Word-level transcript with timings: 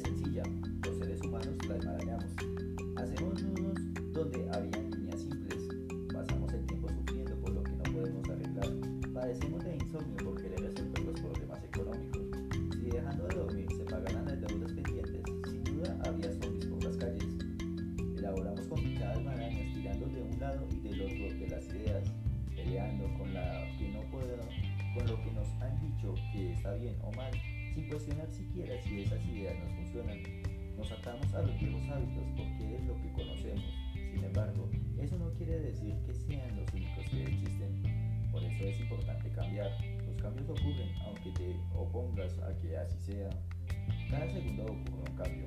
sencilla, 0.00 0.42
los 0.84 0.98
seres 0.98 1.20
humanos 1.22 1.54
la 1.68 1.76
enmarañamos. 1.76 2.26
Hacemos 2.96 3.42
nudos 3.42 3.78
donde 4.12 4.48
había 4.50 4.82
líneas 4.82 5.20
simples, 5.20 5.68
pasamos 6.12 6.52
el 6.52 6.66
tiempo 6.66 6.88
sufriendo 6.88 7.36
por 7.36 7.50
lo 7.50 7.62
que 7.62 7.72
no 7.72 7.82
podemos 7.84 8.28
arreglar, 8.30 8.68
padecemos 9.12 9.64
de 9.64 9.76
insomnio 9.76 10.16
por 10.24 10.42
querer 10.42 10.60
resolver 10.60 11.04
los 11.04 11.20
problemas 11.20 11.64
económicos. 11.64 12.22
Si 12.72 12.90
dejando 12.90 13.26
de 13.28 13.36
dormir 13.36 13.66
se 13.76 13.84
pagaran 13.84 14.24
las 14.24 14.40
deudas 14.40 14.72
pendientes, 14.72 15.22
sin 15.48 15.64
duda 15.64 15.98
habría 16.04 16.32
zombies 16.32 16.66
por 16.66 16.84
las 16.84 16.96
calles. 16.96 17.24
Elaboramos 18.16 18.66
complicadas 18.66 19.22
marañas 19.22 19.74
tirando 19.74 20.06
de 20.06 20.22
un 20.22 20.40
lado 20.40 20.66
y 20.70 20.80
del 20.80 21.00
otro 21.02 21.38
de 21.38 21.48
las 21.48 21.68
ideas, 21.68 22.04
peleando 22.54 23.04
con, 23.18 23.34
la 23.34 23.66
que 23.78 23.88
no 23.92 24.00
puedo, 24.10 24.36
con 24.94 25.06
lo 25.06 25.22
que 25.22 25.32
nos 25.32 25.48
han 25.62 25.80
dicho 25.80 26.14
que 26.32 26.52
está 26.52 26.74
bien 26.74 26.96
o 27.02 27.12
mal 27.12 27.32
sin 27.74 27.88
cuestionar 27.88 28.30
siquiera 28.30 28.80
si 28.82 29.00
esas 29.00 29.24
ideas 29.26 29.58
nos 29.58 29.72
funcionan. 29.74 30.18
Nos 30.76 30.90
atamos 30.92 31.32
a 31.34 31.42
los 31.42 31.60
viejos 31.60 31.82
hábitos 31.90 32.24
porque 32.36 32.76
es 32.76 32.84
lo 32.84 32.94
que 33.02 33.12
conocemos. 33.12 33.64
Sin 33.94 34.24
embargo, 34.24 34.68
eso 34.98 35.18
no 35.18 35.30
quiere 35.34 35.60
decir 35.60 35.94
que 36.06 36.14
sean 36.14 36.56
los 36.56 36.72
únicos 36.72 37.04
que 37.10 37.22
existen. 37.22 38.30
Por 38.32 38.42
eso 38.42 38.64
es 38.64 38.80
importante 38.80 39.28
cambiar. 39.30 39.70
Los 40.06 40.16
cambios 40.22 40.48
ocurren 40.48 40.88
aunque 41.04 41.30
te 41.32 41.56
opongas 41.74 42.38
a 42.38 42.56
que 42.58 42.76
así 42.76 42.98
sea. 43.00 43.30
Cada 44.08 44.28
segundo 44.30 44.64
ocurre 44.64 45.10
un 45.10 45.16
cambio, 45.16 45.46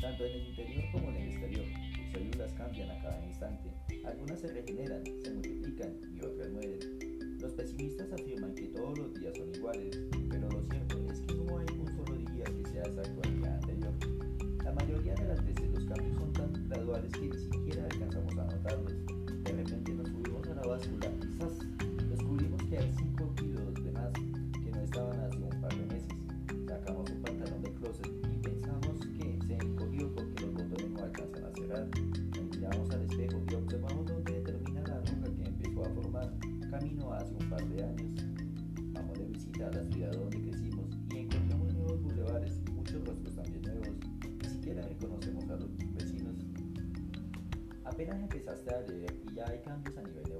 tanto 0.00 0.24
en 0.24 0.32
el 0.32 0.48
interior 0.48 0.84
como 0.92 1.08
en 1.10 1.16
el 1.16 1.28
exterior. 1.28 1.64
Tus 1.96 2.12
células 2.12 2.52
cambian 2.52 2.90
a 2.90 3.02
cada 3.02 3.24
instante. 3.24 3.70
Algunas 4.04 4.40
se 4.40 4.48
regeneran, 4.48 5.04
se 5.22 5.30
multiplican 5.30 5.96
y 6.14 6.20
otras 6.20 6.50
mueren. 6.50 7.38
Los 7.40 7.52
pesimistas 7.52 8.12
afirman 8.12 8.54
¡zas! 20.78 21.58
descubrimos 22.10 22.62
que 22.64 22.76
hay 22.78 22.92
5 22.92 23.34
kilos 23.36 23.74
de 23.82 23.92
más 23.92 24.12
que 24.12 24.70
no 24.70 24.80
estaban 24.82 25.20
hace 25.20 25.38
un 25.38 25.60
par 25.60 25.74
de 25.74 25.86
meses. 25.86 26.14
Sacamos 26.68 27.10
un 27.10 27.22
pantalón 27.22 27.62
del 27.62 27.72
closet 27.74 28.06
y 28.06 28.36
pensamos 28.42 28.98
que 29.00 29.38
se 29.46 29.54
encogió 29.54 30.14
porque 30.14 30.42
los 30.42 30.52
botones 30.54 30.90
no 30.90 31.02
alcanzan 31.02 31.44
a 31.44 31.50
cerrar. 31.52 31.88
Nos 32.36 32.56
miramos 32.56 32.90
al 32.90 33.02
espejo 33.02 33.42
y 33.50 33.54
observamos 33.54 34.06
dónde 34.06 34.40
termina 34.40 34.80
la 34.82 34.98
roca 34.98 35.34
que 35.34 35.48
empezó 35.48 35.82
a 35.82 35.88
formar 35.90 36.32
camino 36.70 37.12
hace 37.12 37.34
un 37.34 37.48
par 37.48 37.66
de 37.68 37.82
años. 37.82 38.12
Vamos 38.92 39.18
de 39.18 39.24
visita 39.26 39.68
a 39.68 39.72
la 39.72 39.84
ciudad 39.84 40.12
donde 40.12 40.42
crecimos 40.42 40.90
y 41.10 41.16
encontramos 41.18 41.74
nuevos 41.74 42.02
bulevares 42.02 42.60
y 42.66 42.70
muchos 42.72 43.02
rostros 43.06 43.34
también 43.34 43.62
nuevos. 43.62 43.88
Ni 44.42 44.48
siquiera 44.48 44.82
reconocemos 44.86 45.48
a 45.48 45.56
los 45.56 45.70
vecinos. 45.94 46.34
Apenas 47.84 48.20
empezaste 48.20 48.74
a 48.74 48.80
leer 48.82 49.14
y 49.30 49.34
ya 49.34 49.48
hay 49.48 49.58
cambios 49.60 49.96
a 49.96 50.02
nivel 50.02 50.24
neuronal. 50.24 50.35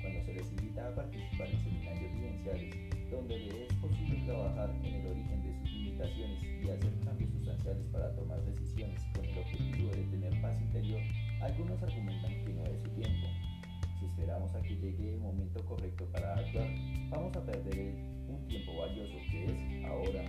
Cuando 0.00 0.22
se 0.24 0.34
les 0.34 0.50
invita 0.52 0.88
a 0.88 0.94
participar 0.94 1.48
en 1.48 1.60
seminarios 1.60 2.12
vivenciales, 2.14 3.10
donde 3.10 3.64
es 3.64 3.74
posible 3.74 4.22
trabajar 4.26 4.70
en 4.82 4.94
el 4.94 5.06
origen 5.06 5.42
de 5.42 5.58
sus 5.60 5.72
limitaciones 5.72 6.42
y 6.42 6.70
hacer 6.70 6.92
cambios 7.04 7.30
sustanciales 7.30 7.86
para 7.88 8.14
tomar 8.14 8.42
decisiones 8.44 9.02
con 9.14 9.24
el 9.24 9.38
objetivo 9.38 9.90
de 9.90 10.02
tener 10.04 10.40
paz 10.40 10.60
interior, 10.60 11.00
algunos 11.42 11.82
argumentan 11.82 12.44
que 12.44 12.52
no 12.52 12.64
es 12.64 12.80
su 12.82 12.88
tiempo. 12.90 13.26
Si 13.98 14.06
esperamos 14.06 14.54
a 14.54 14.62
que 14.62 14.76
llegue 14.76 15.14
el 15.14 15.20
momento 15.20 15.64
correcto 15.64 16.06
para 16.12 16.36
actuar, 16.36 16.68
vamos 17.10 17.36
a 17.36 17.44
perder 17.44 17.94
un 18.28 18.46
tiempo 18.46 18.76
valioso 18.76 19.14
que 19.30 19.44
es 19.44 19.84
ahora. 19.84 20.22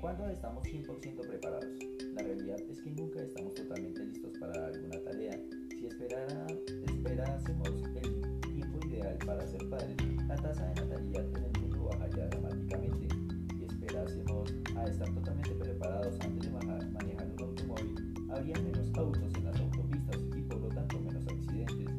¿Cuándo 0.00 0.28
estamos 0.28 0.64
100% 0.64 1.28
preparados? 1.28 1.66
La 2.14 2.22
realidad 2.22 2.60
es 2.60 2.82
que 2.82 2.90
nunca 2.90 3.22
estamos 3.22 3.54
totalmente 3.54 4.04
listos 4.04 4.32
para 4.38 4.66
alguna 4.66 5.00
tarea. 5.04 5.38
Si 5.82 5.88
esperara, 5.88 6.46
esperásemos 6.86 7.68
el 7.96 8.22
tiempo 8.54 8.86
ideal 8.86 9.18
para 9.26 9.44
ser 9.48 9.68
padres, 9.68 9.96
la 10.28 10.36
tasa 10.36 10.64
de 10.66 10.80
natalidad 10.80 11.26
en 11.36 11.44
el 11.44 11.60
mundo 11.60 11.88
bajaría 11.90 12.28
dramáticamente. 12.28 13.08
Si 13.56 13.64
esperásemos 13.64 14.54
a 14.76 14.84
estar 14.84 15.12
totalmente 15.12 15.50
preparados 15.56 16.14
antes 16.20 16.40
de 16.40 16.50
manejar 16.52 17.26
un 17.36 17.42
automóvil, 17.42 18.14
habría 18.30 18.54
menos 18.60 18.92
autos 18.94 19.34
en 19.34 19.44
las 19.44 19.58
autopistas 19.58 20.18
y 20.36 20.42
por 20.42 20.60
lo 20.60 20.68
tanto 20.68 21.00
menos 21.00 21.26
accidentes. 21.26 21.90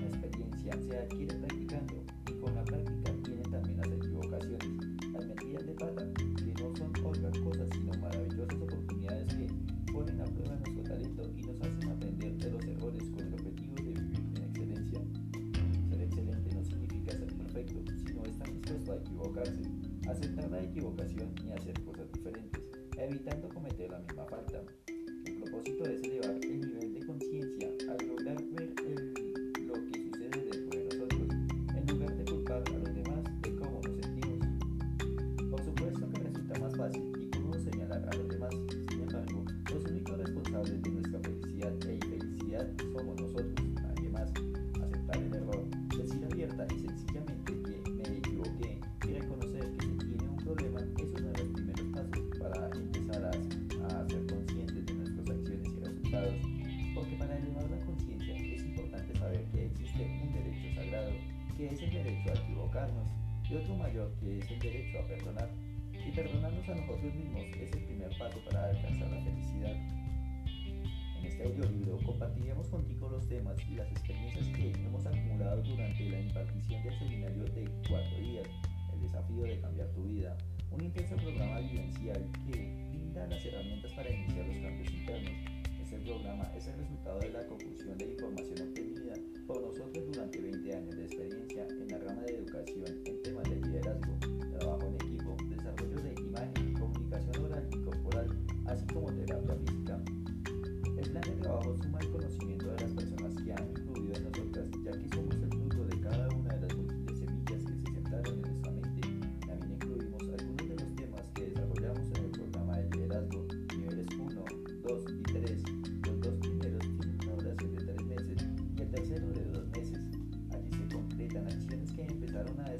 La 0.00 0.06
experiencia 0.08 0.72
se 0.82 0.98
adquiere 0.98 1.39
equivocarse, 19.30 19.62
aceptar 20.08 20.50
la 20.50 20.62
equivocación 20.62 21.34
y 21.46 21.50
hacer 21.52 21.80
cosas 21.84 22.10
diferentes, 22.12 22.60
evitando 22.98 23.48
cometer 23.48 23.90
la 23.90 24.00
misma 24.00 24.24
falta. 24.26 24.62
El 25.24 25.34
propósito 25.42 25.84
es 25.84 26.02
elevar 26.02 26.36
el 26.42 26.60
nivel 26.60 26.79
derecho 62.22 62.40
a 62.40 62.44
equivocarnos, 62.44 63.08
y 63.48 63.54
otro 63.54 63.76
mayor 63.76 64.12
que 64.20 64.38
es 64.38 64.50
el 64.50 64.58
derecho 64.58 64.98
a 64.98 65.06
perdonar. 65.06 65.48
Y 65.92 66.10
perdonarnos 66.12 66.68
a 66.68 66.74
nosotros 66.74 67.14
mismos 67.14 67.44
es 67.60 67.72
el 67.72 67.84
primer 67.84 68.18
paso 68.18 68.38
para 68.44 68.70
alcanzar 68.70 69.10
la 69.10 69.20
felicidad. 69.22 69.76
En 71.18 71.26
este 71.26 71.44
audiolibro 71.44 71.98
compartiremos 72.04 72.68
contigo 72.68 73.08
los 73.10 73.28
temas 73.28 73.56
y 73.68 73.74
las 73.74 73.90
experiencias 73.90 74.46
que 74.48 74.72
hemos 74.72 75.04
acumulado 75.04 75.62
durante 75.62 76.08
la 76.08 76.20
impartición 76.20 76.82
del 76.82 76.98
seminario 76.98 77.44
de 77.44 77.70
cuatro 77.88 78.18
días, 78.18 78.48
el 78.94 79.00
desafío 79.02 79.42
de 79.42 79.60
cambiar 79.60 79.88
tu 79.88 80.04
vida, 80.04 80.36
un 80.70 80.82
intenso 80.82 81.16
programa 81.16 81.60
vivencial 81.60 82.30
que 82.46 82.88
brinda 82.90 83.26
las 83.26 83.44
herramientas 83.44 83.92
para 83.92 84.10
iniciar 84.10 84.46
los 84.46 84.56
cambios 84.56 84.94
internos. 84.94 85.32
Este 85.82 85.98
programa 85.98 86.52
es 86.56 86.66
el 86.66 86.78
resultado 86.78 87.18
de 87.20 87.30
la 87.30 87.46
confusión 87.46 87.98
de 87.98 88.09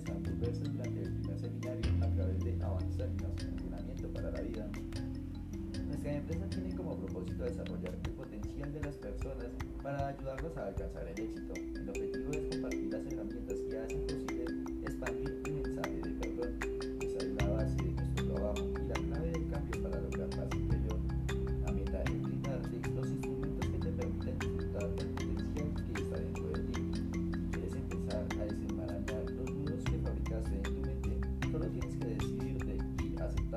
empezaron 0.01 0.25
a 0.25 0.31
desenvolverse 0.31 0.65
durante 0.65 1.03
el 1.03 1.13
primer 1.13 1.39
seminario 1.39 1.93
a 2.01 2.09
través 2.11 2.41
de 2.41 2.65
avances 2.65 3.01
en 3.01 3.19
razonamiento 3.19 4.13
para 4.13 4.31
la 4.31 4.41
vida. 4.41 4.69
Nuestra 5.87 6.13
empresa 6.13 6.47
tiene 6.51 6.75
como 6.75 6.97
propósito 6.97 7.45
desarrollar 7.45 7.95
el 8.05 8.11
potencial 8.13 8.73
de 8.73 8.81
las 8.81 8.97
personas 8.97 9.47
para 9.83 10.09
ayudarlos 10.09 10.57
a 10.57 10.67
alcanzar 10.67 11.07
el 11.09 11.21
éxito 11.21 11.55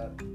that. 0.04 0.33